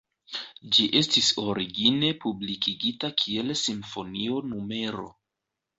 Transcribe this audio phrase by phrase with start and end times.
[0.77, 5.11] Ĝi estis origine publikigita kiel "Simfonio No.